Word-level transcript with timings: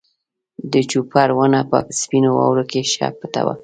د 0.71 0.73
جوپر 0.89 1.29
ونه 1.37 1.61
په 1.69 1.77
سپینو 2.01 2.29
واورو 2.37 2.63
کې 2.71 2.81
ښه 2.91 3.07
پټه 3.19 3.41
وه. 3.45 3.55